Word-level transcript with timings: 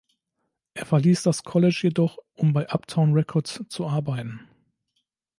Er 0.73 0.87
verließ 0.87 1.21
das 1.21 1.43
College 1.43 1.79
jedoch, 1.83 2.17
um 2.33 2.53
bei 2.53 2.67
Uptown 2.67 3.13
Records 3.13 3.63
zu 3.69 3.85
arbeiten. 3.85 4.47